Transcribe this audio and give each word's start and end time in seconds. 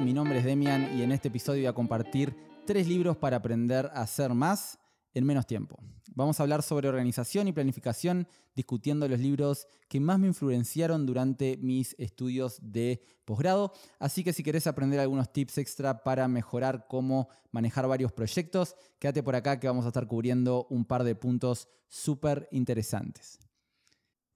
mi 0.00 0.12
nombre 0.12 0.38
es 0.38 0.44
Demian 0.44 0.98
y 0.98 1.02
en 1.02 1.12
este 1.12 1.28
episodio 1.28 1.60
voy 1.60 1.66
a 1.66 1.72
compartir 1.72 2.34
tres 2.66 2.88
libros 2.88 3.16
para 3.16 3.36
aprender 3.36 3.86
a 3.94 4.02
hacer 4.02 4.34
más 4.34 4.78
en 5.12 5.24
menos 5.24 5.46
tiempo. 5.46 5.78
Vamos 6.14 6.38
a 6.38 6.42
hablar 6.42 6.62
sobre 6.62 6.88
organización 6.88 7.46
y 7.46 7.52
planificación, 7.52 8.26
discutiendo 8.56 9.06
los 9.06 9.20
libros 9.20 9.68
que 9.88 10.00
más 10.00 10.18
me 10.18 10.26
influenciaron 10.26 11.06
durante 11.06 11.58
mis 11.58 11.94
estudios 11.98 12.58
de 12.60 13.02
posgrado. 13.24 13.72
Así 14.00 14.24
que 14.24 14.32
si 14.32 14.42
querés 14.42 14.66
aprender 14.66 14.98
algunos 14.98 15.32
tips 15.32 15.58
extra 15.58 16.02
para 16.02 16.26
mejorar 16.26 16.86
cómo 16.88 17.28
manejar 17.52 17.86
varios 17.86 18.12
proyectos, 18.12 18.74
quédate 18.98 19.22
por 19.22 19.36
acá 19.36 19.60
que 19.60 19.68
vamos 19.68 19.84
a 19.84 19.88
estar 19.88 20.08
cubriendo 20.08 20.66
un 20.70 20.84
par 20.84 21.04
de 21.04 21.14
puntos 21.14 21.68
súper 21.86 22.48
interesantes. 22.50 23.38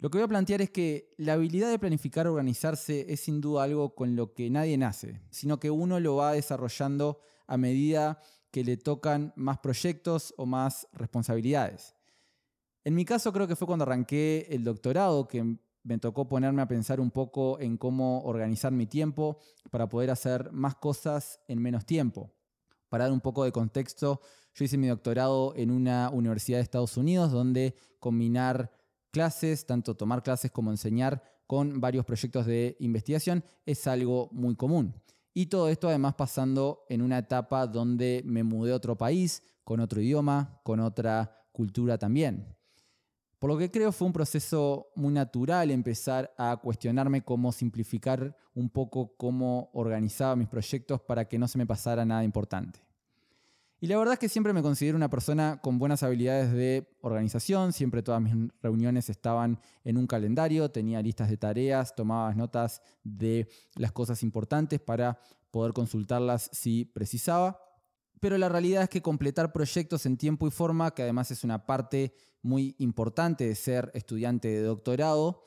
Lo 0.00 0.10
que 0.10 0.18
voy 0.18 0.24
a 0.26 0.28
plantear 0.28 0.62
es 0.62 0.70
que 0.70 1.12
la 1.16 1.32
habilidad 1.32 1.70
de 1.70 1.78
planificar 1.78 2.28
o 2.28 2.30
organizarse 2.30 3.06
es 3.12 3.18
sin 3.18 3.40
duda 3.40 3.64
algo 3.64 3.96
con 3.96 4.14
lo 4.14 4.32
que 4.32 4.48
nadie 4.48 4.78
nace, 4.78 5.20
sino 5.30 5.58
que 5.58 5.72
uno 5.72 5.98
lo 5.98 6.14
va 6.14 6.34
desarrollando 6.34 7.18
a 7.48 7.56
medida 7.56 8.20
que 8.52 8.62
le 8.62 8.76
tocan 8.76 9.32
más 9.34 9.58
proyectos 9.58 10.34
o 10.36 10.46
más 10.46 10.86
responsabilidades. 10.92 11.96
En 12.84 12.94
mi 12.94 13.04
caso 13.04 13.32
creo 13.32 13.48
que 13.48 13.56
fue 13.56 13.66
cuando 13.66 13.82
arranqué 13.82 14.46
el 14.50 14.62
doctorado 14.62 15.26
que 15.26 15.58
me 15.82 15.98
tocó 15.98 16.28
ponerme 16.28 16.62
a 16.62 16.68
pensar 16.68 17.00
un 17.00 17.10
poco 17.10 17.58
en 17.58 17.76
cómo 17.76 18.22
organizar 18.22 18.70
mi 18.70 18.86
tiempo 18.86 19.38
para 19.70 19.88
poder 19.88 20.10
hacer 20.10 20.52
más 20.52 20.76
cosas 20.76 21.40
en 21.48 21.60
menos 21.60 21.84
tiempo. 21.84 22.32
Para 22.88 23.04
dar 23.04 23.12
un 23.12 23.20
poco 23.20 23.42
de 23.42 23.50
contexto, 23.50 24.20
yo 24.54 24.64
hice 24.64 24.78
mi 24.78 24.86
doctorado 24.86 25.54
en 25.56 25.72
una 25.72 26.08
universidad 26.10 26.58
de 26.58 26.62
Estados 26.62 26.96
Unidos 26.96 27.32
donde 27.32 27.74
combinar 27.98 28.77
clases, 29.10 29.66
tanto 29.66 29.96
tomar 29.96 30.22
clases 30.22 30.50
como 30.50 30.70
enseñar 30.70 31.22
con 31.46 31.80
varios 31.80 32.04
proyectos 32.04 32.46
de 32.46 32.76
investigación 32.80 33.42
es 33.64 33.86
algo 33.86 34.28
muy 34.32 34.54
común. 34.54 34.94
Y 35.34 35.46
todo 35.46 35.68
esto 35.68 35.88
además 35.88 36.14
pasando 36.14 36.84
en 36.88 37.00
una 37.00 37.18
etapa 37.18 37.66
donde 37.66 38.22
me 38.24 38.42
mudé 38.42 38.72
a 38.72 38.76
otro 38.76 38.96
país, 38.96 39.42
con 39.64 39.80
otro 39.80 40.00
idioma, 40.00 40.60
con 40.62 40.80
otra 40.80 41.46
cultura 41.52 41.96
también. 41.98 42.54
Por 43.38 43.50
lo 43.50 43.56
que 43.56 43.70
creo 43.70 43.92
fue 43.92 44.06
un 44.06 44.12
proceso 44.12 44.88
muy 44.96 45.12
natural 45.12 45.70
empezar 45.70 46.34
a 46.36 46.56
cuestionarme 46.56 47.22
cómo 47.22 47.52
simplificar 47.52 48.36
un 48.54 48.68
poco 48.68 49.14
cómo 49.16 49.70
organizaba 49.74 50.34
mis 50.34 50.48
proyectos 50.48 51.00
para 51.00 51.28
que 51.28 51.38
no 51.38 51.46
se 51.46 51.58
me 51.58 51.66
pasara 51.66 52.04
nada 52.04 52.24
importante. 52.24 52.87
Y 53.80 53.86
la 53.86 53.96
verdad 53.96 54.14
es 54.14 54.18
que 54.18 54.28
siempre 54.28 54.52
me 54.52 54.62
considero 54.62 54.96
una 54.96 55.08
persona 55.08 55.60
con 55.62 55.78
buenas 55.78 56.02
habilidades 56.02 56.52
de 56.52 56.88
organización, 57.00 57.72
siempre 57.72 58.02
todas 58.02 58.20
mis 58.20 58.34
reuniones 58.60 59.08
estaban 59.08 59.60
en 59.84 59.96
un 59.96 60.08
calendario, 60.08 60.68
tenía 60.68 61.00
listas 61.00 61.30
de 61.30 61.36
tareas, 61.36 61.94
tomaba 61.94 62.34
notas 62.34 62.82
de 63.04 63.48
las 63.76 63.92
cosas 63.92 64.24
importantes 64.24 64.80
para 64.80 65.20
poder 65.52 65.72
consultarlas 65.72 66.50
si 66.52 66.86
precisaba. 66.86 67.60
Pero 68.18 68.36
la 68.36 68.48
realidad 68.48 68.82
es 68.82 68.88
que 68.88 69.00
completar 69.00 69.52
proyectos 69.52 70.06
en 70.06 70.16
tiempo 70.16 70.48
y 70.48 70.50
forma, 70.50 70.92
que 70.92 71.02
además 71.02 71.30
es 71.30 71.44
una 71.44 71.64
parte 71.64 72.12
muy 72.42 72.74
importante 72.78 73.46
de 73.46 73.54
ser 73.54 73.92
estudiante 73.94 74.48
de 74.48 74.62
doctorado, 74.62 75.44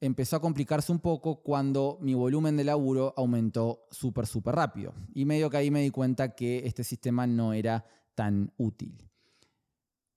empezó 0.00 0.36
a 0.36 0.40
complicarse 0.40 0.90
un 0.90 0.98
poco 0.98 1.42
cuando 1.42 1.98
mi 2.00 2.14
volumen 2.14 2.56
de 2.56 2.64
laburo 2.64 3.12
aumentó 3.16 3.86
súper, 3.90 4.26
súper 4.26 4.54
rápido. 4.54 4.94
Y 5.14 5.24
medio 5.24 5.50
que 5.50 5.58
ahí 5.58 5.70
me 5.70 5.82
di 5.82 5.90
cuenta 5.90 6.34
que 6.34 6.66
este 6.66 6.84
sistema 6.84 7.26
no 7.26 7.52
era 7.52 7.84
tan 8.14 8.52
útil. 8.56 9.06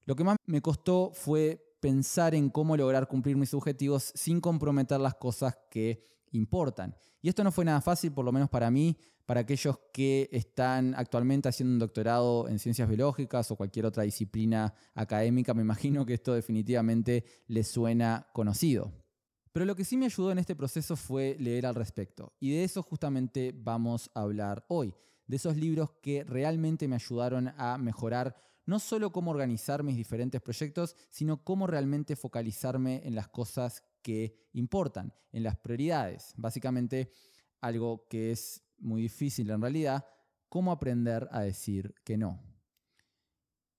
Lo 0.06 0.16
que 0.16 0.24
más 0.24 0.38
me 0.46 0.62
costó 0.62 1.12
fue 1.14 1.76
pensar 1.80 2.34
en 2.34 2.50
cómo 2.50 2.78
lograr 2.78 3.08
cumplir 3.08 3.36
mis 3.36 3.54
objetivos 3.54 4.12
sin 4.16 4.40
comprometer 4.40 5.00
las 5.00 5.16
cosas 5.16 5.58
que 5.70 6.02
importan. 6.32 6.96
Y 7.22 7.30
esto 7.30 7.44
no 7.44 7.52
fue 7.52 7.66
nada 7.66 7.82
fácil, 7.82 8.12
por 8.12 8.26
lo 8.26 8.32
menos 8.32 8.50
para 8.50 8.72
mí, 8.72 8.98
para 9.26 9.42
aquellos 9.42 9.80
que 9.94 10.30
están 10.32 10.94
actualmente 10.96 11.48
haciendo 11.48 11.74
un 11.74 11.80
doctorado 11.80 12.50
en 12.50 12.60
ciencias 12.60 12.88
biológicas 12.88 13.50
o 13.52 13.56
cualquier 13.56 13.86
otra 13.86 14.04
disciplina 14.04 14.74
académica, 14.94 15.54
me 15.54 15.62
imagino 15.62 16.06
que 16.06 16.14
esto 16.14 16.34
definitivamente 16.34 17.24
les 17.48 17.70
suena 17.70 18.28
conocido. 18.34 19.03
Pero 19.54 19.66
lo 19.66 19.76
que 19.76 19.86
sí 19.86 19.96
me 19.98 20.08
ayudó 20.08 20.32
en 20.32 20.40
este 20.40 20.56
proceso 20.56 20.96
fue 20.96 21.38
leer 21.40 21.68
al 21.68 21.76
respecto. 21.76 22.34
Y 22.40 22.52
de 22.52 22.64
eso 22.64 22.82
justamente 22.82 23.54
vamos 23.56 24.10
a 24.16 24.22
hablar 24.22 24.66
hoy. 24.68 24.94
De 25.28 25.38
esos 25.38 25.56
libros 25.56 25.92
que 26.02 26.24
realmente 26.24 26.88
me 26.88 26.96
ayudaron 26.96 27.54
a 27.56 27.78
mejorar 27.78 28.36
no 28.66 28.80
solo 28.80 29.12
cómo 29.12 29.32
organizar 29.32 29.84
mis 29.84 29.96
diferentes 29.96 30.42
proyectos, 30.42 30.96
sino 31.10 31.44
cómo 31.44 31.68
realmente 31.68 32.16
focalizarme 32.16 33.02
en 33.06 33.14
las 33.14 33.28
cosas 33.28 33.84
que 34.02 34.50
importan, 34.54 35.14
en 35.32 35.44
las 35.44 35.56
prioridades. 35.58 36.34
Básicamente 36.36 37.12
algo 37.62 38.08
que 38.10 38.32
es 38.32 38.64
muy 38.80 39.04
difícil 39.04 39.50
en 39.52 39.62
realidad, 39.62 40.06
cómo 40.50 40.72
aprender 40.72 41.28
a 41.32 41.42
decir 41.42 41.94
que 42.04 42.18
no. 42.18 42.42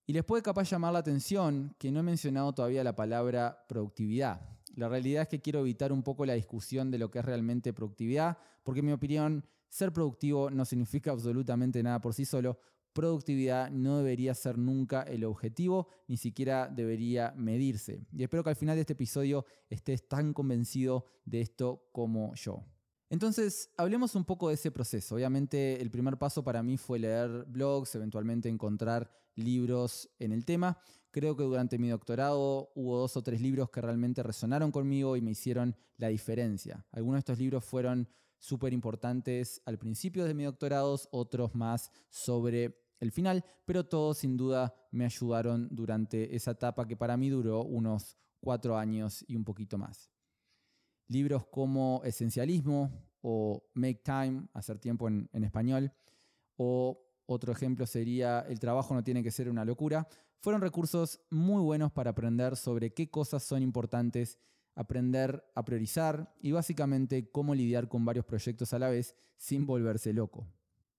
Y 0.06 0.12
les 0.12 0.24
puede 0.24 0.42
capaz 0.42 0.70
llamar 0.70 0.92
la 0.92 0.98
atención 1.00 1.74
que 1.78 1.90
no 1.90 2.00
he 2.00 2.02
mencionado 2.02 2.52
todavía 2.52 2.84
la 2.84 2.94
palabra 2.94 3.64
productividad. 3.68 4.40
La 4.76 4.88
realidad 4.88 5.22
es 5.22 5.28
que 5.28 5.40
quiero 5.40 5.60
evitar 5.60 5.92
un 5.92 6.02
poco 6.02 6.26
la 6.26 6.34
discusión 6.34 6.90
de 6.90 6.98
lo 6.98 7.10
que 7.10 7.20
es 7.20 7.24
realmente 7.24 7.72
productividad, 7.72 8.38
porque 8.62 8.80
en 8.80 8.86
mi 8.86 8.92
opinión, 8.92 9.44
ser 9.68 9.92
productivo 9.92 10.50
no 10.50 10.64
significa 10.64 11.10
absolutamente 11.10 11.82
nada 11.82 12.00
por 12.00 12.14
sí 12.14 12.24
solo. 12.24 12.58
Productividad 12.92 13.70
no 13.70 13.98
debería 13.98 14.34
ser 14.34 14.56
nunca 14.56 15.02
el 15.02 15.24
objetivo, 15.24 15.88
ni 16.06 16.16
siquiera 16.16 16.68
debería 16.68 17.32
medirse. 17.36 18.06
Y 18.12 18.22
espero 18.22 18.44
que 18.44 18.50
al 18.50 18.56
final 18.56 18.76
de 18.76 18.82
este 18.82 18.92
episodio 18.92 19.44
estés 19.68 20.06
tan 20.06 20.32
convencido 20.32 21.06
de 21.24 21.40
esto 21.40 21.88
como 21.92 22.34
yo. 22.34 22.64
Entonces, 23.10 23.70
hablemos 23.76 24.14
un 24.14 24.24
poco 24.24 24.48
de 24.48 24.54
ese 24.54 24.70
proceso. 24.70 25.14
Obviamente, 25.14 25.80
el 25.80 25.90
primer 25.90 26.16
paso 26.18 26.42
para 26.42 26.62
mí 26.62 26.76
fue 26.76 26.98
leer 26.98 27.44
blogs, 27.46 27.94
eventualmente 27.94 28.48
encontrar 28.48 29.10
libros 29.36 30.10
en 30.18 30.32
el 30.32 30.44
tema. 30.44 30.78
Creo 31.10 31.36
que 31.36 31.44
durante 31.44 31.78
mi 31.78 31.88
doctorado 31.88 32.72
hubo 32.74 32.98
dos 32.98 33.16
o 33.16 33.22
tres 33.22 33.40
libros 33.40 33.70
que 33.70 33.80
realmente 33.80 34.22
resonaron 34.22 34.72
conmigo 34.72 35.16
y 35.16 35.20
me 35.20 35.30
hicieron 35.30 35.76
la 35.96 36.08
diferencia. 36.08 36.84
Algunos 36.90 37.16
de 37.16 37.20
estos 37.20 37.38
libros 37.38 37.64
fueron 37.64 38.08
súper 38.38 38.72
importantes 38.72 39.62
al 39.64 39.78
principio 39.78 40.24
de 40.24 40.34
mi 40.34 40.44
doctorado, 40.44 40.98
otros 41.12 41.54
más 41.54 41.90
sobre 42.10 42.82
el 43.00 43.12
final, 43.12 43.44
pero 43.64 43.86
todos 43.86 44.18
sin 44.18 44.36
duda 44.36 44.74
me 44.90 45.04
ayudaron 45.04 45.68
durante 45.70 46.34
esa 46.34 46.52
etapa 46.52 46.86
que 46.86 46.96
para 46.96 47.16
mí 47.16 47.30
duró 47.30 47.62
unos 47.62 48.16
cuatro 48.40 48.76
años 48.76 49.24
y 49.28 49.36
un 49.36 49.44
poquito 49.44 49.78
más. 49.78 50.13
Libros 51.08 51.46
como 51.46 52.02
Esencialismo 52.04 52.90
o 53.20 53.62
Make 53.74 54.02
Time, 54.04 54.48
hacer 54.52 54.78
tiempo 54.78 55.08
en, 55.08 55.28
español, 55.44 55.92
o 56.56 57.00
otro 57.26 57.52
ejemplo 57.52 57.86
sería 57.86 58.40
El 58.40 58.60
trabajo 58.60 58.94
no 58.94 59.02
tiene 59.02 59.22
que 59.22 59.30
ser 59.30 59.48
una 59.48 59.64
locura, 59.64 60.06
fueron 60.40 60.60
recursos 60.60 61.20
muy 61.30 61.62
buenos 61.62 61.90
para 61.90 62.10
aprender 62.10 62.56
sobre 62.56 62.92
qué 62.92 63.10
cosas 63.10 63.42
son 63.42 63.62
importantes, 63.62 64.38
aprender 64.74 65.42
a 65.54 65.64
priorizar 65.64 66.34
y 66.40 66.52
básicamente 66.52 67.30
cómo 67.30 67.54
lidiar 67.54 67.88
con 67.88 68.04
varios 68.04 68.26
proyectos 68.26 68.74
a 68.74 68.78
la 68.78 68.90
vez 68.90 69.16
sin 69.38 69.64
volverse 69.64 70.12
loco. 70.12 70.46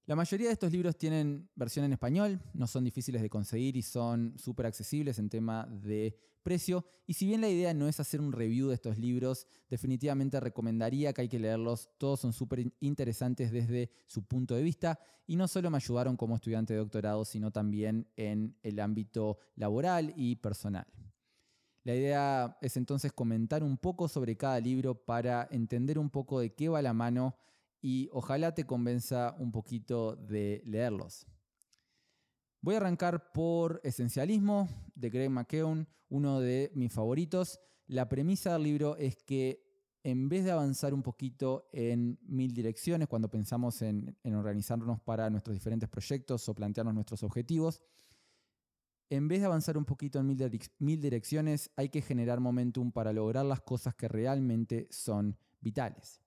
La 0.07 0.16
mayoría 0.16 0.47
de 0.47 0.53
estos 0.53 0.71
libros 0.71 0.95
tienen 0.97 1.49
versión 1.55 1.83
en 1.83 1.93
español, 1.93 2.39
no 2.53 2.67
son 2.67 2.83
difíciles 2.83 3.23
de 3.23 3.29
conseguir 3.29 3.75
y 3.75 3.81
son 3.81 4.38
súper 4.38 4.67
accesibles 4.67 5.17
en 5.17 5.29
tema 5.29 5.66
de 5.66 6.16
precio. 6.43 6.85
Y 7.07 7.16
si 7.16 7.25
bien 7.25 7.41
la 7.41 7.49
idea 7.49 7.73
no 7.73 7.88
es 7.88 7.99
hacer 7.99 8.21
un 8.21 8.31
review 8.31 8.67
de 8.67 8.75
estos 8.75 8.99
libros, 8.99 9.47
definitivamente 9.67 10.39
recomendaría 10.39 11.11
que 11.11 11.21
hay 11.21 11.27
que 11.27 11.39
leerlos. 11.39 11.89
Todos 11.97 12.19
son 12.19 12.33
súper 12.33 12.71
interesantes 12.81 13.51
desde 13.51 13.89
su 14.05 14.23
punto 14.23 14.53
de 14.53 14.61
vista 14.61 14.99
y 15.25 15.38
no 15.38 15.47
solo 15.47 15.71
me 15.71 15.77
ayudaron 15.77 16.17
como 16.17 16.35
estudiante 16.35 16.73
de 16.73 16.79
doctorado, 16.79 17.25
sino 17.25 17.49
también 17.49 18.07
en 18.16 18.55
el 18.61 18.79
ámbito 18.79 19.40
laboral 19.55 20.13
y 20.16 20.35
personal. 20.35 20.85
La 21.84 21.96
idea 21.96 22.59
es 22.61 22.78
entonces 22.78 23.11
comentar 23.11 23.63
un 23.63 23.78
poco 23.78 24.08
sobre 24.08 24.37
cada 24.37 24.59
libro 24.59 24.93
para 24.93 25.47
entender 25.49 25.97
un 25.97 26.11
poco 26.11 26.40
de 26.40 26.53
qué 26.53 26.69
va 26.69 26.84
la 26.84 26.93
mano 26.93 27.35
y 27.81 28.09
ojalá 28.11 28.53
te 28.53 28.66
convenza 28.66 29.35
un 29.39 29.51
poquito 29.51 30.16
de 30.16 30.61
leerlos. 30.66 31.27
Voy 32.61 32.73
a 32.73 32.77
arrancar 32.77 33.31
por 33.31 33.79
Esencialismo 33.83 34.67
de 34.95 35.09
Greg 35.11 35.29
McKeown, 35.29 35.87
uno 36.09 36.39
de 36.39 36.72
mis 36.73 36.91
favoritos. 36.91 37.59
La 37.85 38.09
premisa 38.09 38.53
del 38.53 38.63
libro 38.63 38.97
es 38.97 39.17
que 39.17 39.66
en 40.05 40.29
vez 40.29 40.45
de 40.45 40.51
avanzar 40.51 40.93
un 40.93 41.03
poquito 41.03 41.67
en 41.73 42.19
mil 42.23 42.53
direcciones, 42.53 43.07
cuando 43.07 43.29
pensamos 43.29 43.81
en, 43.81 44.17
organizarnos 44.23 44.99
para 45.01 45.29
nuestros 45.29 45.55
diferentes 45.55 45.89
proyectos 45.89 46.47
o 46.49 46.53
plantearnos 46.53 46.93
nuestros 46.93 47.23
objetivos, 47.23 47.81
en 49.11 49.27
vez 49.27 49.41
de 49.41 49.45
avanzar 49.45 49.77
un 49.77 49.85
poquito 49.85 50.19
en 50.19 50.27
mil, 50.27 50.59
mil 50.79 50.99
direcciones, 50.99 51.72
hay 51.75 51.89
que 51.89 52.01
generar 52.01 52.39
momentum 52.39 52.91
para 52.91 53.13
lograr 53.13 53.45
las 53.45 53.61
cosas 53.61 53.95
que 53.95 54.07
realmente 54.07 54.87
son 54.89 55.37
vitales. 55.59 56.24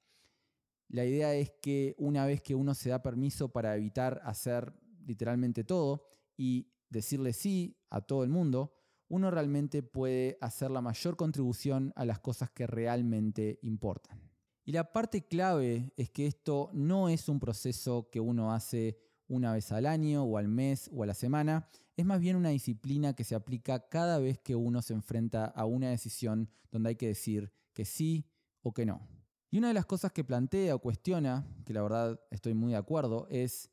La 0.89 1.05
idea 1.05 1.35
es 1.35 1.51
que 1.61 1.95
una 1.99 2.25
vez 2.25 2.41
que 2.43 2.55
uno 2.55 2.75
se 2.75 2.91
da 2.91 3.03
permiso 3.03 3.51
para 3.51 3.77
evitar 3.77 4.21
hacer 4.25 4.73
literalmente 5.07 5.65
todo 5.65 6.07
y 6.37 6.73
decirle 6.89 7.33
sí 7.33 7.79
a 7.91 8.01
todo 8.01 8.25
el 8.25 8.31
mundo, 8.31 8.75
uno 9.09 9.31
realmente 9.31 9.83
puede 9.83 10.39
hacer 10.41 10.71
la 10.71 10.81
mayor 10.81 11.17
contribución 11.17 11.93
a 11.97 12.05
las 12.05 12.21
cosas 12.21 12.51
que 12.51 12.67
realmente 12.67 13.59
importan. 13.63 14.21
Y 14.65 14.73
la 14.73 14.93
parte 14.93 15.27
clave 15.27 15.93
es 15.97 16.11
que 16.11 16.27
esto 16.27 16.71
no 16.75 17.09
es 17.09 17.29
un 17.29 17.41
proceso 17.41 18.09
que 18.11 18.21
uno 18.21 18.53
hace 18.53 18.99
una 19.27 19.53
vez 19.53 19.73
al 19.73 19.87
año 19.87 20.25
o 20.25 20.39
al 20.39 20.49
mes 20.49 20.91
o 20.93 21.03
a 21.03 21.07
la 21.07 21.15
semana, 21.15 21.69
es 21.97 22.05
más 22.05 22.21
bien 22.21 22.37
una 22.37 22.51
disciplina 22.51 23.15
que 23.15 23.25
se 23.25 23.35
aplica 23.35 23.89
cada 23.89 24.19
vez 24.19 24.39
que 24.39 24.55
uno 24.55 24.83
se 24.83 24.95
enfrenta 24.95 25.47
a 25.47 25.65
una 25.65 25.91
decisión 25.91 26.49
donde 26.71 26.91
hay 26.91 26.97
que 26.97 27.09
decir 27.09 27.53
que 27.73 27.85
sí 27.85 28.31
o 28.63 28.73
que 28.73 28.87
no. 28.87 29.18
Y 29.51 29.59
una 29.59 29.69
de 29.69 29.75
las 29.75 29.87
cosas 29.87 30.13
que 30.13 30.25
plantea 30.25 30.75
o 30.75 30.79
cuestiona, 30.79 31.47
que 31.65 31.73
la 31.73 31.83
verdad 31.83 32.21
estoy 32.31 32.55
muy 32.55 32.73
de 32.73 32.79
acuerdo, 32.79 33.27
es 33.31 33.71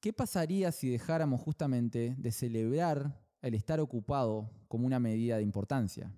¿qué 0.00 0.12
pasaría 0.12 0.70
si 0.70 0.88
dejáramos 0.88 1.40
justamente 1.40 2.14
de 2.16 2.30
celebrar 2.30 3.20
el 3.42 3.54
estar 3.54 3.80
ocupado 3.80 4.50
como 4.68 4.86
una 4.86 5.00
medida 5.00 5.36
de 5.36 5.42
importancia? 5.42 6.12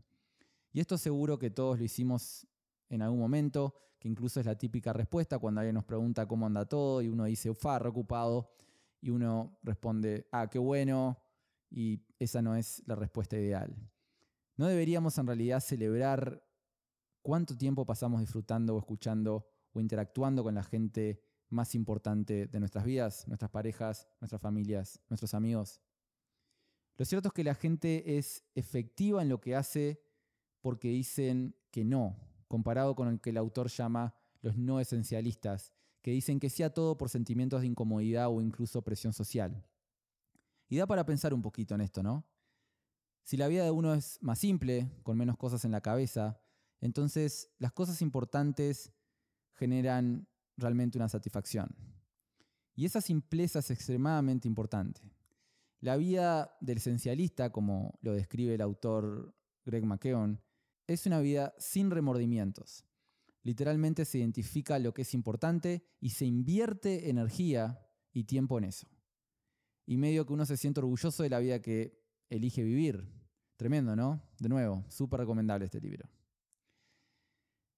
Y 0.73 0.81
esto 0.81 0.99
seguro 0.99 1.39
que 1.39 1.51
todos 1.51 1.79
lo 1.79 1.85
hicimos 1.85 2.47
en 2.91 3.03
algún 3.03 3.19
momento, 3.19 3.75
que 3.99 4.09
incluso 4.09 4.41
es 4.41 4.47
la 4.47 4.57
típica 4.57 4.93
respuesta 4.93 5.39
cuando 5.39 5.61
alguien 5.61 5.75
nos 5.75 5.85
pregunta 5.85 6.27
cómo 6.27 6.47
anda 6.47 6.67
todo 6.67 7.01
y 7.03 7.09
uno 7.09 7.25
dice, 7.25 7.51
ufa, 7.51 7.79
ocupado, 7.79 8.51
y 9.01 9.11
uno 9.11 9.59
responde, 9.63 10.27
ah, 10.33 10.49
qué 10.51 10.59
bueno, 10.59 11.19
y 11.71 12.01
esa 12.19 12.43
no 12.43 12.57
es 12.57 12.83
la 12.87 12.95
respuesta 12.95 13.37
ideal. 13.37 13.75
No 14.57 14.67
deberíamos 14.67 15.17
en 15.19 15.27
realidad 15.27 15.61
celebrar 15.61 16.43
cuánto 17.29 17.55
tiempo 17.55 17.85
pasamos 17.85 18.21
disfrutando 18.21 18.75
o 18.75 18.79
escuchando 18.79 19.47
o 19.73 19.81
interactuando 19.81 20.43
con 20.43 20.55
la 20.55 20.63
gente 20.63 21.21
más 21.51 21.75
importante 21.75 22.47
de 22.47 22.59
nuestras 22.59 22.87
vidas, 22.87 23.29
nuestras 23.29 23.51
parejas, 23.51 24.09
nuestras 24.19 24.41
familias, 24.41 25.03
nuestros 25.11 25.35
amigos. 25.35 25.83
Lo 26.97 27.05
cierto 27.05 27.29
es 27.29 27.35
que 27.35 27.45
la 27.45 27.55
gente 27.55 28.17
es 28.17 28.47
efectiva 28.55 29.21
en 29.21 29.29
lo 29.29 29.43
que 29.43 29.55
hace 29.55 30.01
porque 30.63 30.89
dicen 30.89 31.55
que 31.71 31.85
no, 31.85 32.17
comparado 32.49 32.97
con 32.97 33.09
el 33.09 33.21
que 33.21 33.29
el 33.29 33.37
autor 33.37 33.69
llama 33.69 34.15
los 34.41 34.57
no 34.57 34.81
esencialistas, 34.81 35.75
que 36.01 36.13
dicen 36.13 36.41
que 36.41 36.49
sí 36.49 36.63
a 36.63 36.73
todo 36.73 36.97
por 36.97 37.11
sentimientos 37.11 37.61
de 37.61 37.67
incomodidad 37.67 38.29
o 38.31 38.41
incluso 38.41 38.81
presión 38.81 39.13
social. 39.13 39.67
Y 40.67 40.79
da 40.79 40.87
para 40.87 41.05
pensar 41.05 41.35
un 41.35 41.43
poquito 41.43 41.75
en 41.75 41.83
esto, 41.83 42.03
¿no? 42.03 42.25
Si 43.23 43.37
la 43.37 43.49
vida 43.49 43.65
de 43.65 43.71
uno 43.71 43.93
es 43.93 44.17
más 44.23 44.39
simple, 44.39 44.91
con 45.03 45.19
menos 45.19 45.37
cosas 45.37 45.67
en 45.67 45.73
la 45.73 45.83
cabeza, 45.83 46.41
entonces 46.81 47.51
las 47.59 47.73
cosas 47.73 48.03
importantes 48.03 48.93
generan 49.55 50.29
realmente 50.57 50.99
una 50.99 51.09
satisfacción. 51.09 51.75
Y 52.75 52.85
esa 52.85 53.01
simpleza 53.01 53.59
es 53.59 53.71
extremadamente 53.71 54.47
importante. 54.47 55.01
La 55.81 55.97
vida 55.97 56.57
del 56.61 56.79
esencialista, 56.79 57.51
como 57.51 57.99
lo 58.03 58.13
describe 58.13 58.55
el 58.55 58.61
autor 58.61 59.35
Greg 59.65 59.85
McKeown, 59.85 60.41
es 60.87 61.07
una 61.07 61.21
vida 61.21 61.55
sin 61.59 61.91
remordimientos. 61.91 62.85
Literalmente 63.43 64.05
se 64.05 64.19
identifica 64.19 64.79
lo 64.79 64.93
que 64.93 65.03
es 65.03 65.15
importante 65.15 65.85
y 66.01 66.11
se 66.11 66.25
invierte 66.25 67.11
energía 67.11 67.85
y 68.13 68.25
tiempo 68.25 68.59
en 68.59 68.65
eso. 68.65 68.89
Y 69.87 69.97
medio 69.97 70.27
que 70.27 70.33
uno 70.33 70.47
se 70.47 70.57
siente 70.57 70.81
orgulloso 70.81 71.23
de 71.23 71.31
la 71.31 71.39
vida 71.39 71.63
que 71.63 72.01
elige 72.29 72.63
vivir. 72.63 73.09
Tremendo, 73.57 73.97
¿no? 73.97 74.23
De 74.39 74.49
nuevo, 74.49 74.85
súper 74.89 75.21
recomendable 75.21 75.65
este 75.65 75.81
libro. 75.81 76.09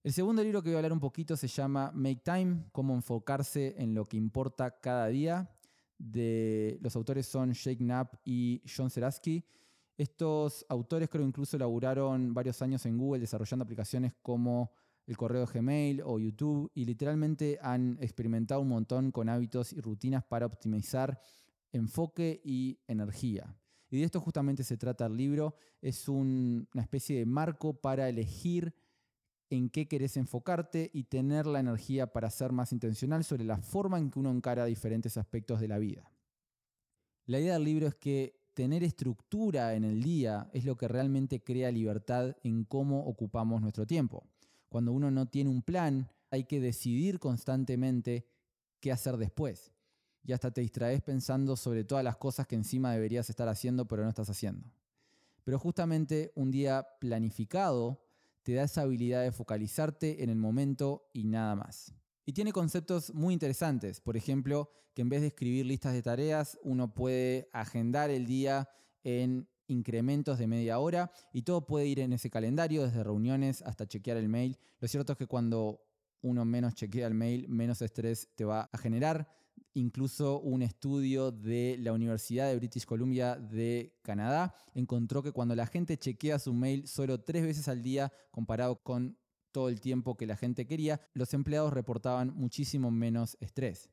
El 0.02 0.14
segundo 0.14 0.43
libro 0.43 0.62
que 0.62 0.70
voy 0.70 0.76
a 0.76 0.79
hablar 0.79 0.94
un 0.94 1.00
poquito 1.00 1.37
se 1.37 1.47
llama 1.47 1.93
Make 1.94 2.23
Time, 2.25 2.64
cómo 2.73 2.94
enfocarse 2.94 3.75
en 3.76 3.94
lo 3.94 4.08
que 4.08 4.17
importa 4.17 4.81
cada 4.81 5.08
día. 5.08 5.50
De, 5.99 6.79
los 6.81 6.97
autores 6.97 7.26
son 7.26 7.52
Jake 7.52 7.76
Knapp 7.76 8.14
y 8.25 8.62
John 8.64 8.88
Seraski. 8.88 9.44
Estos 9.99 10.64
autores 10.70 11.11
creo 11.11 11.26
incluso 11.26 11.58
laburaron 11.58 12.32
varios 12.32 12.62
años 12.62 12.87
en 12.87 12.97
Google 12.97 13.20
desarrollando 13.20 13.64
aplicaciones 13.64 14.14
como 14.23 14.73
el 15.06 15.19
correo 15.19 15.44
de 15.44 15.52
Gmail 15.52 16.00
o 16.02 16.19
YouTube 16.19 16.70
y 16.75 16.87
literalmente 16.87 17.58
han 17.61 17.99
experimentado 18.00 18.62
un 18.62 18.69
montón 18.69 19.12
con 19.12 19.29
hábitos 19.29 19.75
y 19.75 19.82
rutinas 19.82 20.25
para 20.25 20.47
optimizar 20.47 21.20
enfoque 21.73 22.41
y 22.43 22.81
energía. 22.88 23.55
Y 23.91 23.99
de 23.99 24.05
esto 24.05 24.19
justamente 24.19 24.64
se 24.64 24.79
trata 24.79 25.05
el 25.05 25.17
libro. 25.19 25.56
Es 25.82 26.08
una 26.08 26.81
especie 26.81 27.19
de 27.19 27.26
marco 27.26 27.75
para 27.75 28.08
elegir 28.08 28.73
en 29.50 29.69
qué 29.69 29.88
querés 29.88 30.17
enfocarte 30.17 30.91
y 30.94 31.05
tener 31.05 31.47
la 31.47 31.61
energía 31.61 32.06
para 32.12 32.31
ser 32.31 32.52
más 32.52 32.73
intencional 32.73 33.25
sobre 33.25 33.44
la 33.44 33.58
forma 33.58 33.99
en 33.99 34.11
que 34.11 34.20
uno 34.20 34.31
encara 34.31 34.64
diferentes 34.64 35.17
aspectos 35.17 35.61
de 35.61 35.69
la 35.69 35.79
vida. 35.79 36.11
La 37.26 37.41
idea 37.41 37.55
del 37.55 37.64
libro 37.64 37.88
es 37.88 37.97
que 37.97 38.41
tener 38.55 38.85
estructura 38.85 39.75
en 39.75 39.85
el 39.85 40.02
día 40.02 40.49
es 40.52 40.64
lo 40.64 40.76
que 40.76 40.88
realmente 40.88 41.43
crea 41.43 41.70
libertad 41.73 42.37
en 42.44 42.64
cómo 42.64 43.05
ocupamos 43.06 43.61
nuestro 43.61 43.87
tiempo. 43.87 44.25
Cuando 44.69 44.93
uno 44.93 45.11
no 45.11 45.26
tiene 45.26 45.50
un 45.50 45.62
plan, 45.62 46.08
hay 46.31 46.44
que 46.44 46.61
decidir 46.61 47.19
constantemente 47.19 48.29
qué 48.79 48.93
hacer 48.93 49.17
después. 49.17 49.73
Y 50.23 50.32
hasta 50.32 50.52
te 50.52 50.61
distraes 50.61 51.02
pensando 51.02 51.56
sobre 51.56 51.82
todas 51.82 52.05
las 52.05 52.17
cosas 52.17 52.47
que 52.47 52.55
encima 52.55 52.93
deberías 52.93 53.29
estar 53.31 53.49
haciendo 53.49 53.88
pero 53.88 54.05
no 54.05 54.08
estás 54.08 54.31
haciendo. 54.31 54.70
Pero 55.43 55.58
justamente 55.58 56.31
un 56.37 56.50
día 56.50 56.87
planificado 57.00 58.00
te 58.42 58.54
da 58.54 58.64
esa 58.64 58.82
habilidad 58.82 59.22
de 59.22 59.32
focalizarte 59.32 60.22
en 60.22 60.31
el 60.31 60.37
momento 60.37 61.08
y 61.12 61.25
nada 61.25 61.56
más. 61.56 61.94
Y 62.25 62.32
tiene 62.32 62.52
conceptos 62.52 63.12
muy 63.14 63.34
interesantes, 63.34 64.00
por 64.00 64.16
ejemplo, 64.16 64.70
que 64.94 65.02
en 65.02 65.08
vez 65.08 65.20
de 65.20 65.28
escribir 65.28 65.66
listas 65.66 65.92
de 65.92 66.02
tareas, 66.02 66.58
uno 66.62 66.94
puede 66.94 67.48
agendar 67.52 68.10
el 68.10 68.26
día 68.26 68.69
en 69.02 69.48
incrementos 69.66 70.38
de 70.38 70.46
media 70.46 70.78
hora 70.78 71.12
y 71.32 71.42
todo 71.42 71.66
puede 71.66 71.87
ir 71.87 72.00
en 72.00 72.12
ese 72.12 72.31
calendario, 72.31 72.82
desde 72.82 73.04
reuniones 73.04 73.62
hasta 73.62 73.87
chequear 73.87 74.16
el 74.16 74.28
mail. 74.28 74.58
Lo 74.81 74.88
cierto 74.88 75.12
es 75.12 75.19
que 75.19 75.26
cuando 75.26 75.84
uno 76.22 76.44
menos 76.44 76.75
chequea 76.75 77.06
el 77.06 77.14
mail, 77.14 77.48
menos 77.48 77.81
estrés 77.82 78.28
te 78.34 78.44
va 78.44 78.69
a 78.72 78.78
generar. 78.78 79.28
Incluso 79.74 80.40
un 80.40 80.62
estudio 80.62 81.30
de 81.30 81.76
la 81.78 81.92
Universidad 81.92 82.48
de 82.48 82.56
British 82.56 82.84
Columbia 82.84 83.36
de 83.36 83.94
Canadá 84.02 84.54
encontró 84.74 85.22
que 85.22 85.32
cuando 85.32 85.54
la 85.54 85.66
gente 85.66 85.96
chequea 85.96 86.38
su 86.38 86.52
mail 86.52 86.86
solo 86.88 87.20
tres 87.20 87.44
veces 87.44 87.68
al 87.68 87.82
día 87.82 88.12
comparado 88.30 88.82
con 88.82 89.16
todo 89.52 89.68
el 89.68 89.80
tiempo 89.80 90.16
que 90.16 90.26
la 90.26 90.36
gente 90.36 90.66
quería, 90.66 91.00
los 91.12 91.34
empleados 91.34 91.72
reportaban 91.72 92.34
muchísimo 92.34 92.90
menos 92.90 93.36
estrés. 93.40 93.90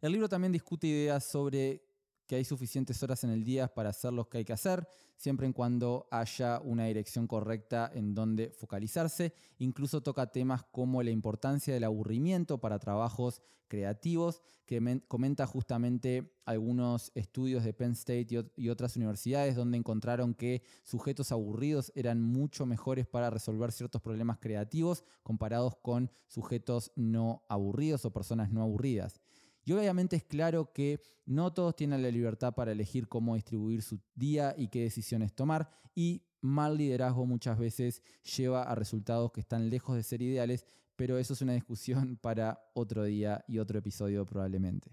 El 0.00 0.12
libro 0.12 0.28
también 0.28 0.52
discute 0.52 0.86
ideas 0.86 1.24
sobre 1.24 1.84
que 2.32 2.36
hay 2.36 2.44
suficientes 2.46 3.02
horas 3.02 3.24
en 3.24 3.30
el 3.30 3.44
día 3.44 3.68
para 3.68 3.90
hacer 3.90 4.10
lo 4.10 4.26
que 4.26 4.38
hay 4.38 4.44
que 4.46 4.54
hacer, 4.54 4.88
siempre 5.16 5.46
en 5.46 5.52
cuando 5.52 6.08
haya 6.10 6.62
una 6.64 6.86
dirección 6.86 7.26
correcta 7.26 7.90
en 7.92 8.14
donde 8.14 8.48
focalizarse. 8.48 9.34
Incluso 9.58 10.02
toca 10.02 10.32
temas 10.32 10.62
como 10.62 11.02
la 11.02 11.10
importancia 11.10 11.74
del 11.74 11.84
aburrimiento 11.84 12.56
para 12.56 12.78
trabajos 12.78 13.42
creativos, 13.68 14.40
que 14.64 15.02
comenta 15.08 15.46
justamente 15.46 16.32
algunos 16.46 17.12
estudios 17.14 17.64
de 17.64 17.74
Penn 17.74 17.92
State 17.92 18.28
y 18.56 18.68
otras 18.70 18.96
universidades 18.96 19.54
donde 19.54 19.76
encontraron 19.76 20.32
que 20.32 20.62
sujetos 20.84 21.32
aburridos 21.32 21.92
eran 21.94 22.22
mucho 22.22 22.64
mejores 22.64 23.06
para 23.06 23.28
resolver 23.28 23.72
ciertos 23.72 24.00
problemas 24.00 24.38
creativos 24.38 25.04
comparados 25.22 25.76
con 25.82 26.10
sujetos 26.28 26.92
no 26.96 27.44
aburridos 27.50 28.06
o 28.06 28.10
personas 28.10 28.50
no 28.50 28.62
aburridas. 28.62 29.21
Y 29.64 29.72
obviamente 29.72 30.16
es 30.16 30.24
claro 30.24 30.72
que 30.72 31.00
no 31.24 31.52
todos 31.52 31.76
tienen 31.76 32.02
la 32.02 32.10
libertad 32.10 32.54
para 32.54 32.72
elegir 32.72 33.08
cómo 33.08 33.34
distribuir 33.34 33.82
su 33.82 34.00
día 34.14 34.54
y 34.56 34.68
qué 34.68 34.82
decisiones 34.82 35.32
tomar 35.32 35.68
y 35.94 36.22
mal 36.40 36.76
liderazgo 36.76 37.24
muchas 37.24 37.58
veces 37.58 38.02
lleva 38.36 38.64
a 38.64 38.74
resultados 38.74 39.30
que 39.32 39.40
están 39.40 39.70
lejos 39.70 39.96
de 39.96 40.02
ser 40.02 40.20
ideales, 40.22 40.66
pero 40.96 41.18
eso 41.18 41.32
es 41.32 41.42
una 41.42 41.54
discusión 41.54 42.16
para 42.20 42.70
otro 42.74 43.04
día 43.04 43.44
y 43.46 43.58
otro 43.58 43.78
episodio 43.78 44.26
probablemente. 44.26 44.90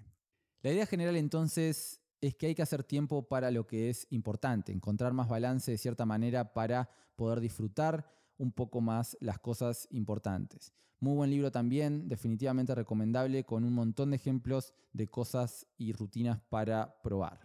La 0.62 0.72
idea 0.72 0.86
general 0.86 1.16
entonces 1.16 2.02
es 2.22 2.36
que 2.36 2.48
hay 2.48 2.56
que 2.56 2.62
hacer 2.62 2.84
tiempo 2.84 3.28
para 3.28 3.50
lo 3.50 3.66
que 3.66 3.90
es 3.90 4.06
importante, 4.10 4.72
encontrar 4.72 5.14
más 5.14 5.30
balance 5.30 5.72
de 5.72 5.78
cierta 5.78 6.06
manera 6.06 6.54
para 6.54 6.90
poder 7.16 7.40
disfrutar 7.40 8.06
un 8.40 8.52
poco 8.52 8.82
más 8.82 9.16
las 9.22 9.38
cosas 9.38 9.88
importantes. 9.92 10.74
Muy 11.00 11.16
buen 11.16 11.30
libro 11.30 11.52
también, 11.52 12.10
definitivamente 12.10 12.74
recomendable, 12.74 13.46
con 13.46 13.64
un 13.64 13.74
montón 13.74 14.10
de 14.10 14.16
ejemplos 14.16 14.74
de 14.92 15.08
cosas 15.08 15.68
y 15.78 15.94
rutinas 15.94 16.42
para 16.50 17.00
probar. 17.04 17.40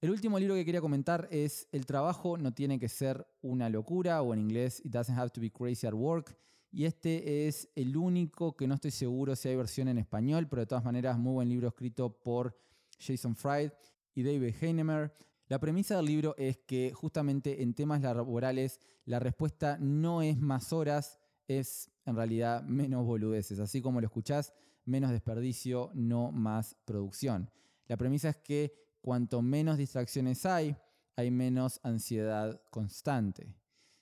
El 0.00 0.10
último 0.10 0.38
libro 0.38 0.54
que 0.54 0.64
quería 0.64 0.80
comentar 0.80 1.28
es 1.30 1.68
El 1.72 1.84
trabajo 1.84 2.38
no 2.38 2.54
tiene 2.54 2.78
que 2.78 2.88
ser 2.88 3.26
una 3.42 3.68
locura, 3.68 4.22
o 4.22 4.32
en 4.32 4.40
inglés 4.40 4.80
It 4.84 4.92
doesn't 4.92 5.18
have 5.18 5.30
to 5.30 5.40
be 5.40 5.50
crazy 5.50 5.86
at 5.86 5.92
work. 5.92 6.36
Y 6.72 6.86
este 6.86 7.46
es 7.46 7.68
el 7.74 7.96
único 7.96 8.56
que 8.56 8.66
no 8.66 8.76
estoy 8.76 8.92
seguro 8.92 9.36
si 9.36 9.48
hay 9.48 9.56
versión 9.56 9.88
en 9.88 9.98
español, 9.98 10.48
pero 10.48 10.60
de 10.60 10.66
todas 10.66 10.84
maneras, 10.84 11.18
muy 11.18 11.34
buen 11.34 11.48
libro 11.48 11.68
escrito 11.68 12.10
por 12.10 12.56
Jason 12.98 13.36
Fried 13.36 13.72
y 14.14 14.22
David 14.22 14.54
Heinemer. 14.60 15.12
La 15.50 15.58
premisa 15.58 15.96
del 15.96 16.06
libro 16.06 16.36
es 16.38 16.58
que 16.58 16.92
justamente 16.92 17.60
en 17.60 17.74
temas 17.74 18.00
laborales 18.02 18.78
la 19.04 19.18
respuesta 19.18 19.78
no 19.80 20.22
es 20.22 20.38
más 20.38 20.72
horas, 20.72 21.18
es 21.48 21.90
en 22.04 22.14
realidad 22.14 22.62
menos 22.62 23.04
boludeces. 23.04 23.58
Así 23.58 23.82
como 23.82 24.00
lo 24.00 24.06
escuchás, 24.06 24.54
menos 24.84 25.10
desperdicio, 25.10 25.90
no 25.92 26.30
más 26.30 26.76
producción. 26.84 27.50
La 27.88 27.96
premisa 27.96 28.28
es 28.28 28.36
que 28.36 28.72
cuanto 29.00 29.42
menos 29.42 29.76
distracciones 29.76 30.46
hay, 30.46 30.76
hay 31.16 31.32
menos 31.32 31.80
ansiedad 31.82 32.62
constante. 32.70 33.52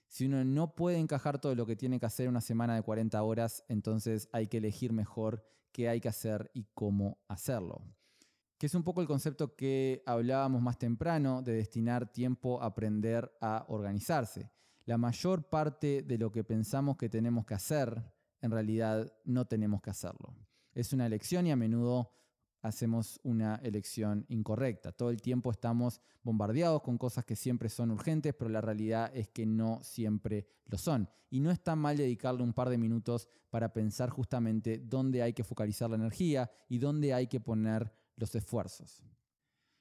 Si 0.06 0.26
uno 0.26 0.44
no 0.44 0.74
puede 0.74 0.98
encajar 0.98 1.40
todo 1.40 1.54
lo 1.54 1.64
que 1.64 1.76
tiene 1.76 1.98
que 1.98 2.04
hacer 2.04 2.24
en 2.24 2.32
una 2.32 2.42
semana 2.42 2.74
de 2.74 2.82
40 2.82 3.22
horas, 3.22 3.64
entonces 3.68 4.28
hay 4.32 4.48
que 4.48 4.58
elegir 4.58 4.92
mejor 4.92 5.42
qué 5.72 5.88
hay 5.88 6.02
que 6.02 6.10
hacer 6.10 6.50
y 6.52 6.66
cómo 6.74 7.16
hacerlo. 7.26 7.86
Que 8.58 8.66
es 8.66 8.74
un 8.74 8.82
poco 8.82 9.00
el 9.00 9.06
concepto 9.06 9.54
que 9.54 10.02
hablábamos 10.04 10.60
más 10.60 10.78
temprano 10.78 11.42
de 11.42 11.52
destinar 11.52 12.12
tiempo 12.12 12.60
a 12.60 12.66
aprender 12.66 13.32
a 13.40 13.64
organizarse. 13.68 14.50
La 14.84 14.98
mayor 14.98 15.48
parte 15.48 16.02
de 16.02 16.18
lo 16.18 16.32
que 16.32 16.42
pensamos 16.42 16.96
que 16.96 17.08
tenemos 17.08 17.46
que 17.46 17.54
hacer, 17.54 18.02
en 18.40 18.50
realidad 18.50 19.12
no 19.24 19.46
tenemos 19.46 19.80
que 19.80 19.90
hacerlo. 19.90 20.34
Es 20.74 20.92
una 20.92 21.06
elección 21.06 21.46
y 21.46 21.52
a 21.52 21.56
menudo 21.56 22.12
hacemos 22.62 23.20
una 23.22 23.56
elección 23.56 24.24
incorrecta. 24.28 24.92
Todo 24.92 25.10
el 25.10 25.22
tiempo 25.22 25.50
estamos 25.50 26.00
bombardeados 26.22 26.82
con 26.82 26.98
cosas 26.98 27.24
que 27.24 27.36
siempre 27.36 27.68
son 27.68 27.90
urgentes, 27.90 28.34
pero 28.34 28.50
la 28.50 28.60
realidad 28.60 29.10
es 29.14 29.28
que 29.28 29.46
no 29.46 29.80
siempre 29.82 30.48
lo 30.66 30.78
son. 30.78 31.08
Y 31.30 31.40
no 31.40 31.50
está 31.50 31.76
mal 31.76 31.96
dedicarle 31.96 32.42
un 32.42 32.52
par 32.52 32.68
de 32.68 32.78
minutos 32.78 33.28
para 33.50 33.72
pensar 33.72 34.10
justamente 34.10 34.78
dónde 34.78 35.22
hay 35.22 35.32
que 35.32 35.44
focalizar 35.44 35.90
la 35.90 35.96
energía 35.96 36.50
y 36.68 36.78
dónde 36.78 37.14
hay 37.14 37.26
que 37.26 37.40
poner 37.40 37.92
los 38.18 38.34
esfuerzos. 38.34 39.02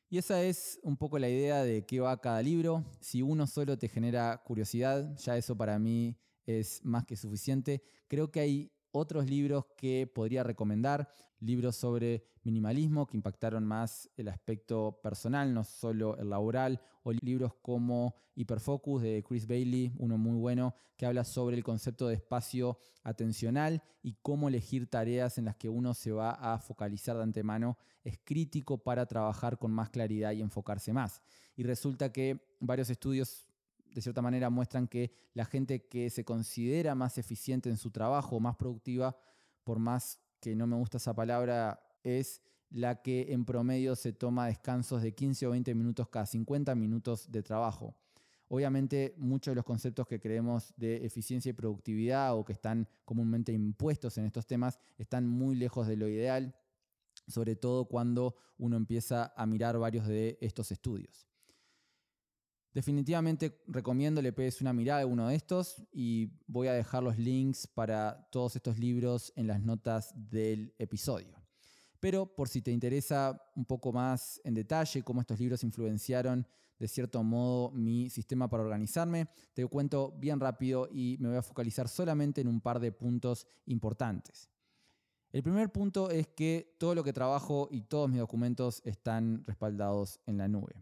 Y 0.09 0.17
esa 0.17 0.41
es 0.41 0.79
un 0.83 0.95
poco 0.95 1.19
la 1.19 1.27
idea 1.27 1.63
de 1.63 1.85
qué 1.85 1.99
va 1.99 2.21
cada 2.21 2.41
libro. 2.41 2.85
Si 3.01 3.21
uno 3.21 3.45
solo 3.45 3.77
te 3.77 3.89
genera 3.89 4.41
curiosidad, 4.45 5.17
ya 5.17 5.35
eso 5.35 5.57
para 5.57 5.77
mí 5.77 6.17
es 6.45 6.79
más 6.85 7.05
que 7.05 7.17
suficiente. 7.17 7.83
Creo 8.07 8.31
que 8.31 8.39
hay 8.39 8.71
otros 8.97 9.29
libros 9.29 9.65
que 9.77 10.11
podría 10.13 10.43
recomendar, 10.43 11.09
libros 11.39 11.75
sobre 11.75 12.23
minimalismo 12.43 13.05
que 13.05 13.17
impactaron 13.17 13.65
más 13.65 14.09
el 14.17 14.27
aspecto 14.27 14.99
personal, 15.03 15.53
no 15.53 15.63
solo 15.63 16.17
el 16.17 16.29
laboral, 16.29 16.81
o 17.03 17.11
libros 17.11 17.53
como 17.61 18.15
Hyperfocus 18.35 19.01
de 19.01 19.23
Chris 19.27 19.47
Bailey, 19.47 19.93
uno 19.97 20.17
muy 20.17 20.37
bueno, 20.37 20.73
que 20.97 21.05
habla 21.05 21.23
sobre 21.23 21.55
el 21.55 21.63
concepto 21.63 22.07
de 22.07 22.15
espacio 22.15 22.77
atencional 23.03 23.81
y 24.01 24.15
cómo 24.21 24.47
elegir 24.47 24.89
tareas 24.89 25.37
en 25.37 25.45
las 25.45 25.55
que 25.55 25.69
uno 25.69 25.93
se 25.93 26.11
va 26.11 26.31
a 26.31 26.57
focalizar 26.59 27.15
de 27.15 27.23
antemano 27.23 27.77
es 28.03 28.19
crítico 28.23 28.77
para 28.77 29.05
trabajar 29.05 29.57
con 29.57 29.71
más 29.71 29.89
claridad 29.89 30.31
y 30.31 30.41
enfocarse 30.41 30.93
más. 30.93 31.21
Y 31.55 31.63
resulta 31.63 32.11
que 32.11 32.39
varios 32.59 32.89
estudios 32.89 33.46
de 33.97 34.01
cierta 34.03 34.21
manera 34.21 34.51
muestran 34.51 34.87
que 34.87 35.11
la 35.33 35.43
gente 35.43 35.87
que 35.87 36.11
se 36.11 36.23
considera 36.23 36.93
más 36.93 37.17
eficiente 37.17 37.67
en 37.67 37.77
su 37.77 37.89
trabajo, 37.89 38.39
más 38.39 38.55
productiva, 38.55 39.17
por 39.63 39.79
más 39.79 40.19
que 40.39 40.55
no 40.55 40.67
me 40.67 40.75
gusta 40.75 40.97
esa 40.97 41.15
palabra, 41.15 41.81
es 42.03 42.43
la 42.69 43.01
que 43.01 43.33
en 43.33 43.43
promedio 43.43 43.95
se 43.95 44.13
toma 44.13 44.45
descansos 44.45 45.01
de 45.01 45.15
15 45.15 45.47
o 45.47 45.49
20 45.49 45.73
minutos 45.73 46.09
cada 46.09 46.27
50 46.27 46.75
minutos 46.75 47.31
de 47.31 47.41
trabajo. 47.41 47.95
Obviamente 48.49 49.15
muchos 49.17 49.53
de 49.53 49.55
los 49.55 49.65
conceptos 49.65 50.05
que 50.05 50.19
creemos 50.19 50.75
de 50.77 51.03
eficiencia 51.03 51.49
y 51.49 51.53
productividad 51.53 52.37
o 52.37 52.45
que 52.45 52.53
están 52.53 52.87
comúnmente 53.03 53.51
impuestos 53.51 54.19
en 54.19 54.25
estos 54.25 54.45
temas 54.45 54.77
están 54.99 55.27
muy 55.27 55.55
lejos 55.55 55.87
de 55.87 55.97
lo 55.97 56.07
ideal, 56.07 56.55
sobre 57.27 57.55
todo 57.55 57.85
cuando 57.85 58.35
uno 58.59 58.77
empieza 58.77 59.33
a 59.35 59.47
mirar 59.47 59.79
varios 59.79 60.05
de 60.05 60.37
estos 60.39 60.71
estudios. 60.71 61.26
Definitivamente 62.77 63.59
recomiendo 63.65 64.21
le 64.21 64.31
pegues 64.31 64.61
una 64.61 64.71
mirada 64.71 65.01
a 65.01 65.07
uno 65.07 65.29
de 65.29 65.35
estos 65.35 65.81
y 65.91 66.29
voy 66.45 66.67
a 66.67 66.73
dejar 66.73 67.01
los 67.01 67.17
links 67.17 67.65
para 67.65 68.29
todos 68.29 68.55
estos 68.55 68.77
libros 68.77 69.33
en 69.35 69.47
las 69.47 69.59
notas 69.63 70.13
del 70.15 70.75
episodio. 70.77 71.41
Pero 71.99 72.35
por 72.35 72.49
si 72.49 72.61
te 72.61 72.69
interesa 72.69 73.41
un 73.55 73.65
poco 73.65 73.91
más 73.91 74.39
en 74.43 74.53
detalle 74.53 75.01
cómo 75.01 75.21
estos 75.21 75.39
libros 75.39 75.63
influenciaron 75.63 76.45
de 76.77 76.87
cierto 76.87 77.23
modo 77.23 77.71
mi 77.71 78.11
sistema 78.11 78.47
para 78.47 78.61
organizarme, 78.61 79.27
te 79.55 79.65
cuento 79.65 80.11
bien 80.11 80.39
rápido 80.39 80.87
y 80.91 81.17
me 81.19 81.29
voy 81.29 81.37
a 81.37 81.41
focalizar 81.41 81.87
solamente 81.87 82.41
en 82.41 82.47
un 82.47 82.61
par 82.61 82.79
de 82.79 82.91
puntos 82.91 83.47
importantes. 83.65 84.51
El 85.31 85.41
primer 85.41 85.71
punto 85.71 86.11
es 86.11 86.27
que 86.27 86.75
todo 86.77 86.93
lo 86.93 87.03
que 87.03 87.11
trabajo 87.11 87.69
y 87.71 87.81
todos 87.81 88.07
mis 88.07 88.19
documentos 88.19 88.83
están 88.85 89.43
respaldados 89.47 90.19
en 90.27 90.37
la 90.37 90.47
nube. 90.47 90.75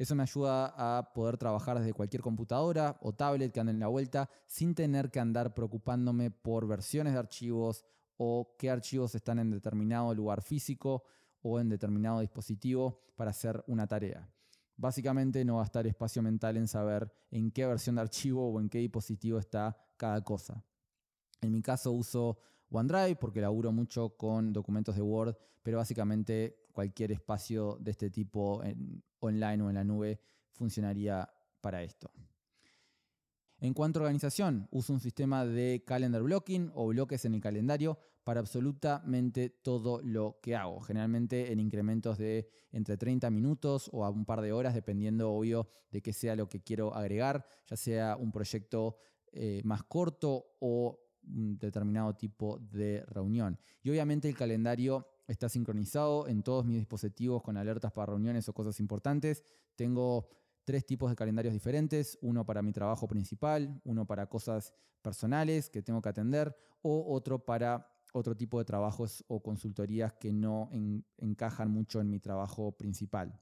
Eso 0.00 0.14
me 0.14 0.22
ayuda 0.22 0.72
a 0.78 1.12
poder 1.12 1.36
trabajar 1.36 1.78
desde 1.78 1.92
cualquier 1.92 2.22
computadora 2.22 2.96
o 3.02 3.12
tablet 3.12 3.52
que 3.52 3.60
ande 3.60 3.72
en 3.72 3.80
la 3.80 3.88
vuelta 3.88 4.30
sin 4.46 4.74
tener 4.74 5.10
que 5.10 5.20
andar 5.20 5.52
preocupándome 5.52 6.30
por 6.30 6.66
versiones 6.66 7.12
de 7.12 7.18
archivos 7.18 7.84
o 8.16 8.56
qué 8.58 8.70
archivos 8.70 9.14
están 9.14 9.38
en 9.40 9.50
determinado 9.50 10.14
lugar 10.14 10.40
físico 10.40 11.04
o 11.42 11.60
en 11.60 11.68
determinado 11.68 12.20
dispositivo 12.20 13.02
para 13.14 13.32
hacer 13.32 13.62
una 13.66 13.86
tarea. 13.86 14.26
Básicamente 14.74 15.44
no 15.44 15.62
estar 15.62 15.86
espacio 15.86 16.22
mental 16.22 16.56
en 16.56 16.66
saber 16.66 17.12
en 17.30 17.50
qué 17.50 17.66
versión 17.66 17.96
de 17.96 18.00
archivo 18.00 18.50
o 18.50 18.58
en 18.58 18.70
qué 18.70 18.78
dispositivo 18.78 19.38
está 19.38 19.76
cada 19.98 20.24
cosa. 20.24 20.64
En 21.42 21.52
mi 21.52 21.60
caso 21.60 21.92
uso 21.92 22.38
OneDrive 22.70 23.16
porque 23.16 23.40
laburo 23.40 23.72
mucho 23.72 24.16
con 24.16 24.52
documentos 24.52 24.94
de 24.94 25.02
Word, 25.02 25.36
pero 25.62 25.78
básicamente 25.78 26.66
cualquier 26.72 27.12
espacio 27.12 27.76
de 27.80 27.90
este 27.90 28.10
tipo 28.10 28.62
en, 28.62 29.02
online 29.18 29.62
o 29.62 29.68
en 29.68 29.74
la 29.74 29.84
nube 29.84 30.20
funcionaría 30.52 31.28
para 31.60 31.82
esto. 31.82 32.10
En 33.58 33.74
cuanto 33.74 33.98
a 33.98 34.02
organización, 34.02 34.68
uso 34.70 34.92
un 34.92 35.00
sistema 35.00 35.44
de 35.44 35.84
calendar 35.86 36.22
blocking 36.22 36.70
o 36.74 36.86
bloques 36.88 37.24
en 37.26 37.34
el 37.34 37.42
calendario 37.42 37.98
para 38.24 38.40
absolutamente 38.40 39.50
todo 39.50 40.00
lo 40.02 40.38
que 40.40 40.56
hago, 40.56 40.80
generalmente 40.80 41.52
en 41.52 41.60
incrementos 41.60 42.16
de 42.16 42.48
entre 42.72 42.96
30 42.96 43.28
minutos 43.30 43.90
o 43.92 44.04
a 44.04 44.10
un 44.10 44.24
par 44.24 44.40
de 44.40 44.52
horas, 44.52 44.74
dependiendo, 44.74 45.30
obvio, 45.30 45.68
de 45.90 46.00
qué 46.00 46.12
sea 46.12 46.36
lo 46.36 46.48
que 46.48 46.62
quiero 46.62 46.94
agregar, 46.94 47.46
ya 47.66 47.76
sea 47.76 48.16
un 48.16 48.32
proyecto 48.32 48.96
eh, 49.32 49.60
más 49.64 49.82
corto 49.82 50.54
o 50.60 50.98
un 51.26 51.58
determinado 51.58 52.14
tipo 52.14 52.58
de 52.58 53.04
reunión. 53.06 53.58
Y 53.82 53.90
obviamente 53.90 54.28
el 54.28 54.36
calendario 54.36 55.06
está 55.26 55.48
sincronizado 55.48 56.26
en 56.26 56.42
todos 56.42 56.64
mis 56.64 56.78
dispositivos 56.78 57.42
con 57.42 57.56
alertas 57.56 57.92
para 57.92 58.12
reuniones 58.12 58.48
o 58.48 58.52
cosas 58.52 58.80
importantes. 58.80 59.42
Tengo 59.76 60.28
tres 60.64 60.84
tipos 60.84 61.10
de 61.10 61.16
calendarios 61.16 61.54
diferentes, 61.54 62.18
uno 62.20 62.44
para 62.44 62.62
mi 62.62 62.72
trabajo 62.72 63.08
principal, 63.08 63.80
uno 63.84 64.06
para 64.06 64.26
cosas 64.28 64.72
personales 65.02 65.70
que 65.70 65.82
tengo 65.82 66.02
que 66.02 66.08
atender 66.08 66.54
o 66.82 67.14
otro 67.14 67.44
para 67.44 67.86
otro 68.12 68.36
tipo 68.36 68.58
de 68.58 68.64
trabajos 68.64 69.24
o 69.28 69.42
consultorías 69.42 70.12
que 70.14 70.32
no 70.32 70.68
encajan 71.18 71.70
mucho 71.70 72.00
en 72.00 72.10
mi 72.10 72.18
trabajo 72.18 72.72
principal. 72.72 73.40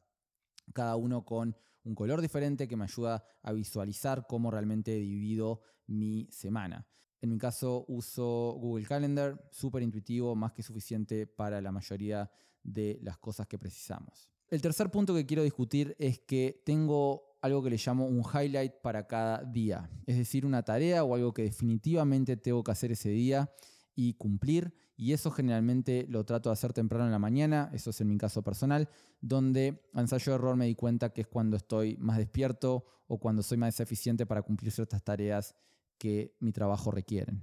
Cada 0.74 0.96
uno 0.96 1.24
con 1.24 1.56
un 1.84 1.94
color 1.94 2.20
diferente 2.20 2.68
que 2.68 2.76
me 2.76 2.84
ayuda 2.84 3.24
a 3.42 3.52
visualizar 3.52 4.26
cómo 4.26 4.50
realmente 4.50 4.94
divido 4.94 5.62
mi 5.86 6.28
semana. 6.30 6.86
En 7.20 7.30
mi 7.30 7.38
caso 7.38 7.84
uso 7.88 8.56
Google 8.60 8.86
Calendar, 8.86 9.48
súper 9.50 9.82
intuitivo, 9.82 10.34
más 10.36 10.52
que 10.52 10.62
suficiente 10.62 11.26
para 11.26 11.60
la 11.60 11.72
mayoría 11.72 12.30
de 12.62 12.98
las 13.02 13.18
cosas 13.18 13.46
que 13.46 13.58
precisamos. 13.58 14.30
El 14.50 14.62
tercer 14.62 14.90
punto 14.90 15.14
que 15.14 15.26
quiero 15.26 15.42
discutir 15.42 15.94
es 15.98 16.20
que 16.20 16.62
tengo 16.64 17.36
algo 17.42 17.62
que 17.62 17.70
le 17.70 17.76
llamo 17.76 18.06
un 18.06 18.22
highlight 18.22 18.74
para 18.82 19.06
cada 19.06 19.44
día, 19.44 19.90
es 20.06 20.16
decir, 20.16 20.46
una 20.46 20.62
tarea 20.62 21.04
o 21.04 21.14
algo 21.14 21.32
que 21.32 21.42
definitivamente 21.42 22.36
tengo 22.36 22.64
que 22.64 22.70
hacer 22.70 22.92
ese 22.92 23.10
día 23.10 23.50
y 23.94 24.14
cumplir. 24.14 24.74
Y 24.96 25.12
eso 25.12 25.30
generalmente 25.30 26.06
lo 26.08 26.24
trato 26.24 26.48
de 26.48 26.54
hacer 26.54 26.72
temprano 26.72 27.04
en 27.04 27.12
la 27.12 27.20
mañana, 27.20 27.70
eso 27.72 27.90
es 27.90 28.00
en 28.00 28.08
mi 28.08 28.18
caso 28.18 28.42
personal, 28.42 28.88
donde 29.20 29.80
a 29.94 30.00
ensayo 30.00 30.32
de 30.32 30.36
error 30.36 30.56
me 30.56 30.66
di 30.66 30.74
cuenta 30.74 31.12
que 31.12 31.20
es 31.20 31.28
cuando 31.28 31.56
estoy 31.56 31.96
más 31.98 32.18
despierto 32.18 32.84
o 33.06 33.18
cuando 33.18 33.42
soy 33.42 33.58
más 33.58 33.78
eficiente 33.78 34.26
para 34.26 34.42
cumplir 34.42 34.72
ciertas 34.72 35.04
tareas 35.04 35.54
que 35.98 36.34
mi 36.40 36.52
trabajo 36.52 36.90
requieren. 36.90 37.42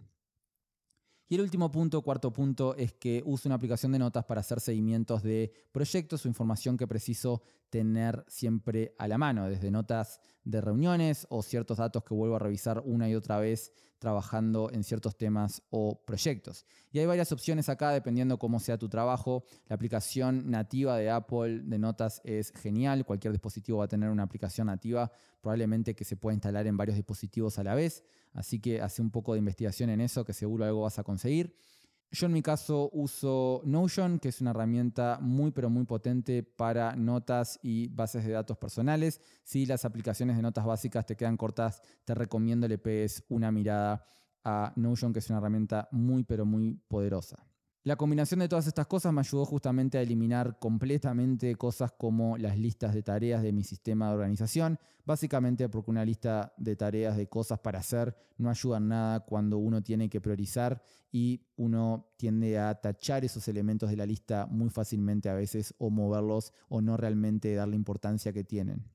Y 1.28 1.36
el 1.36 1.42
último 1.42 1.72
punto, 1.72 2.02
cuarto 2.04 2.32
punto, 2.32 2.76
es 2.76 2.94
que 2.94 3.24
uso 3.26 3.50
una 3.50 3.56
aplicación 3.56 3.92
de 3.92 4.00
notas 4.00 4.26
para 4.26 4.42
hacer 4.42 4.60
seguimientos 4.60 5.24
de 5.24 5.52
proyectos 5.72 6.24
o 6.24 6.28
información 6.28 6.78
que 6.78 6.88
preciso 6.88 7.42
tener 7.76 8.24
siempre 8.30 8.96
a 8.98 9.06
la 9.06 9.18
mano, 9.18 9.50
desde 9.50 9.70
notas 9.70 10.22
de 10.46 10.62
reuniones 10.62 11.28
o 11.30 11.44
ciertos 11.44 11.80
datos 11.80 12.06
que 12.06 12.14
vuelvo 12.14 12.38
a 12.38 12.40
revisar 12.40 12.82
una 12.86 13.10
y 13.10 13.16
otra 13.16 13.38
vez 13.38 13.74
trabajando 14.00 14.72
en 14.72 14.86
ciertos 14.86 15.18
temas 15.18 15.62
o 15.72 16.02
proyectos. 16.06 16.66
Y 16.94 17.00
hay 17.00 17.06
varias 17.06 17.34
opciones 17.34 17.68
acá 17.68 17.92
dependiendo 17.92 18.40
cómo 18.40 18.62
sea 18.62 18.78
tu 18.78 18.88
trabajo. 18.88 19.44
La 19.68 19.76
aplicación 19.76 20.50
nativa 20.50 20.96
de 20.98 21.10
Apple 21.10 21.64
de 21.66 21.78
notas 21.78 22.22
es 22.24 22.54
genial, 22.54 23.04
cualquier 23.04 23.34
dispositivo 23.34 23.80
va 23.80 23.86
a 23.86 23.90
tener 23.90 24.10
una 24.10 24.24
aplicación 24.24 24.68
nativa, 24.68 25.12
probablemente 25.42 25.96
que 25.96 26.06
se 26.06 26.16
pueda 26.16 26.34
instalar 26.34 26.66
en 26.68 26.78
varios 26.78 26.96
dispositivos 26.96 27.60
a 27.60 27.66
la 27.66 27.76
vez. 27.76 28.06
Así 28.32 28.62
que 28.62 28.80
hace 28.80 29.02
un 29.02 29.12
poco 29.12 29.34
de 29.34 29.40
investigación 29.40 29.90
en 29.90 30.00
eso, 30.00 30.24
que 30.24 30.32
seguro 30.32 30.64
algo 30.64 30.84
vas 30.84 30.98
a 30.98 31.04
conseguir. 31.04 31.58
Yo 32.12 32.28
en 32.28 32.34
mi 32.34 32.42
caso 32.42 32.90
uso 32.94 33.62
Notion, 33.66 34.20
que 34.20 34.30
es 34.30 34.40
una 34.40 34.52
herramienta 34.52 35.20
muy 35.22 35.52
pero 35.52 35.70
muy 35.70 35.86
potente 35.86 36.44
para 36.44 36.96
notas 36.96 37.60
y 37.62 37.90
bases 37.90 38.24
de 38.26 38.32
datos 38.32 38.58
personales. 38.58 39.20
Si 39.44 39.66
las 39.66 39.84
aplicaciones 39.86 40.38
de 40.38 40.42
notas 40.42 40.66
básicas 40.66 41.06
te 41.06 41.18
quedan 41.18 41.36
cortas, 41.36 41.82
te 42.06 42.16
recomiendo 42.16 42.68
le 42.68 42.78
pegues 42.78 43.24
una 43.30 43.52
mirada 43.52 44.06
a 44.44 44.72
Notion, 44.76 45.12
que 45.12 45.20
es 45.20 45.30
una 45.30 45.40
herramienta 45.40 45.90
muy 45.92 46.24
pero 46.24 46.46
muy 46.46 46.80
poderosa. 46.88 47.46
La 47.86 47.98
combinación 47.98 48.40
de 48.40 48.50
todas 48.50 48.66
estas 48.66 48.88
cosas 48.88 49.14
me 49.14 49.20
ayudó 49.20 49.46
justamente 49.46 50.00
a 50.00 50.02
eliminar 50.02 50.58
completamente 50.58 51.54
cosas 51.54 51.92
como 51.92 52.36
las 52.36 52.58
listas 52.58 52.96
de 52.96 53.04
tareas 53.04 53.44
de 53.44 53.54
mi 53.54 53.64
sistema 53.64 54.08
de 54.08 54.16
organización, 54.16 54.80
básicamente 55.06 55.70
porque 55.70 55.92
una 55.92 56.04
lista 56.04 56.52
de 56.58 56.76
tareas 56.76 57.16
de 57.16 57.30
cosas 57.30 57.60
para 57.60 57.78
hacer 57.78 58.18
no 58.40 58.50
ayuda 58.50 58.78
en 58.78 58.88
nada 58.88 59.20
cuando 59.20 59.60
uno 59.60 59.84
tiene 59.84 60.10
que 60.10 60.20
priorizar 60.20 60.82
y 61.12 61.46
uno 61.58 62.10
tiende 62.18 62.58
a 62.58 62.74
tachar 62.74 63.24
esos 63.24 63.48
elementos 63.50 63.92
de 63.92 63.98
la 63.98 64.08
lista 64.08 64.48
muy 64.50 64.72
fácilmente 64.72 65.30
a 65.30 65.36
veces 65.36 65.76
o 65.78 65.92
moverlos 65.92 66.54
o 66.70 66.82
no 66.82 66.98
realmente 66.98 67.54
dar 67.54 67.68
la 67.68 67.76
importancia 67.76 68.34
que 68.34 68.44
tienen. 68.44 68.95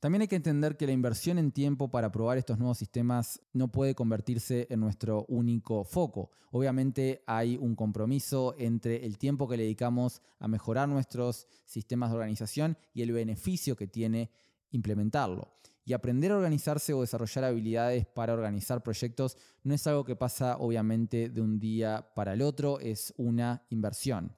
También 0.00 0.22
hay 0.22 0.28
que 0.28 0.36
entender 0.36 0.78
que 0.78 0.86
la 0.86 0.92
inversión 0.92 1.38
en 1.38 1.52
tiempo 1.52 1.90
para 1.90 2.10
probar 2.10 2.38
estos 2.38 2.58
nuevos 2.58 2.78
sistemas 2.78 3.38
no 3.52 3.70
puede 3.70 3.94
convertirse 3.94 4.66
en 4.70 4.80
nuestro 4.80 5.26
único 5.28 5.84
foco. 5.84 6.30
Obviamente 6.52 7.22
hay 7.26 7.58
un 7.58 7.76
compromiso 7.76 8.54
entre 8.58 9.04
el 9.04 9.18
tiempo 9.18 9.46
que 9.46 9.58
le 9.58 9.64
dedicamos 9.64 10.22
a 10.38 10.48
mejorar 10.48 10.88
nuestros 10.88 11.46
sistemas 11.66 12.10
de 12.10 12.16
organización 12.16 12.78
y 12.94 13.02
el 13.02 13.12
beneficio 13.12 13.76
que 13.76 13.86
tiene 13.86 14.30
implementarlo. 14.70 15.52
Y 15.84 15.92
aprender 15.92 16.32
a 16.32 16.36
organizarse 16.36 16.94
o 16.94 17.02
desarrollar 17.02 17.44
habilidades 17.44 18.06
para 18.06 18.32
organizar 18.32 18.82
proyectos 18.82 19.36
no 19.64 19.74
es 19.74 19.86
algo 19.86 20.04
que 20.04 20.16
pasa 20.16 20.56
obviamente 20.56 21.28
de 21.28 21.42
un 21.42 21.58
día 21.58 22.08
para 22.14 22.32
el 22.32 22.40
otro, 22.40 22.80
es 22.80 23.12
una 23.18 23.66
inversión. 23.68 24.34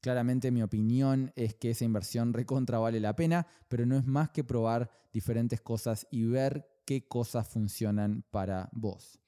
Claramente 0.00 0.50
mi 0.50 0.62
opinión 0.62 1.32
es 1.36 1.54
que 1.54 1.70
esa 1.70 1.84
inversión 1.84 2.32
recontra 2.32 2.78
vale 2.78 3.00
la 3.00 3.16
pena, 3.16 3.46
pero 3.68 3.84
no 3.84 3.96
es 3.98 4.06
más 4.06 4.30
que 4.30 4.44
probar 4.44 4.90
diferentes 5.12 5.60
cosas 5.60 6.06
y 6.10 6.24
ver 6.24 6.66
qué 6.86 7.06
cosas 7.06 7.46
funcionan 7.46 8.24
para 8.30 8.70
vos. 8.72 9.20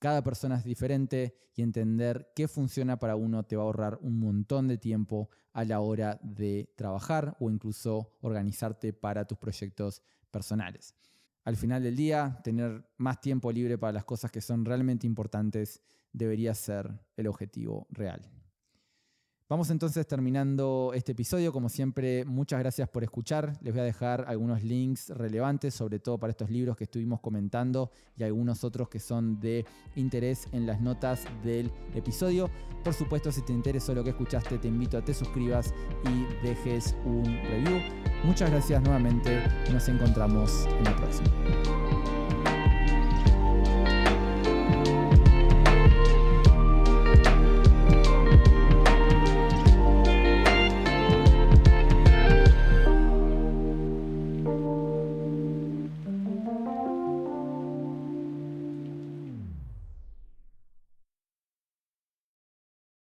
Cada 0.00 0.22
persona 0.22 0.56
es 0.56 0.64
diferente 0.64 1.36
y 1.54 1.62
entender 1.62 2.32
qué 2.34 2.48
funciona 2.48 2.98
para 2.98 3.16
uno 3.16 3.44
te 3.44 3.56
va 3.56 3.62
a 3.62 3.66
ahorrar 3.66 3.98
un 4.00 4.18
montón 4.18 4.68
de 4.68 4.78
tiempo 4.78 5.30
a 5.52 5.64
la 5.64 5.80
hora 5.80 6.20
de 6.22 6.72
trabajar 6.76 7.36
o 7.40 7.50
incluso 7.50 8.16
organizarte 8.20 8.92
para 8.92 9.24
tus 9.24 9.38
proyectos 9.38 10.02
personales. 10.30 10.94
Al 11.44 11.56
final 11.56 11.82
del 11.82 11.96
día, 11.96 12.40
tener 12.44 12.88
más 12.96 13.20
tiempo 13.20 13.50
libre 13.50 13.78
para 13.78 13.92
las 13.92 14.04
cosas 14.04 14.30
que 14.30 14.40
son 14.40 14.64
realmente 14.64 15.06
importantes 15.06 15.82
debería 16.12 16.54
ser 16.54 17.00
el 17.16 17.26
objetivo 17.26 17.86
real. 17.90 18.30
Vamos 19.48 19.70
entonces 19.70 20.06
terminando 20.06 20.92
este 20.94 21.12
episodio. 21.12 21.54
Como 21.54 21.70
siempre, 21.70 22.26
muchas 22.26 22.58
gracias 22.58 22.86
por 22.86 23.02
escuchar. 23.02 23.56
Les 23.62 23.72
voy 23.72 23.80
a 23.80 23.84
dejar 23.84 24.26
algunos 24.28 24.62
links 24.62 25.08
relevantes, 25.08 25.72
sobre 25.72 25.98
todo 25.98 26.18
para 26.18 26.32
estos 26.32 26.50
libros 26.50 26.76
que 26.76 26.84
estuvimos 26.84 27.20
comentando 27.20 27.90
y 28.18 28.24
algunos 28.24 28.62
otros 28.62 28.90
que 28.90 29.00
son 29.00 29.40
de 29.40 29.64
interés 29.96 30.48
en 30.52 30.66
las 30.66 30.82
notas 30.82 31.24
del 31.42 31.72
episodio. 31.94 32.50
Por 32.84 32.92
supuesto, 32.92 33.32
si 33.32 33.40
te 33.40 33.54
interesó 33.54 33.94
lo 33.94 34.04
que 34.04 34.10
escuchaste, 34.10 34.58
te 34.58 34.68
invito 34.68 34.98
a 34.98 35.00
que 35.00 35.06
te 35.06 35.14
suscribas 35.14 35.72
y 36.04 36.46
dejes 36.46 36.94
un 37.06 37.24
review. 37.24 37.80
Muchas 38.24 38.50
gracias 38.50 38.82
nuevamente. 38.82 39.42
Nos 39.72 39.88
encontramos 39.88 40.66
en 40.66 40.84
la 40.84 40.94
próxima. 40.94 42.17